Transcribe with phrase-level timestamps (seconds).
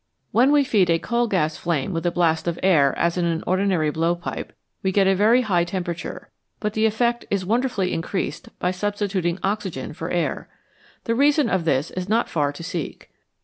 [0.31, 3.43] When we feed a coal gas flame with a blast of air as in an
[3.45, 8.49] ordinary blowpipe, we get a very high temperature, but the effect is wonder fully increased
[8.57, 10.49] by substituting oxygen for air.
[11.03, 13.11] The reason of this is not far to seek.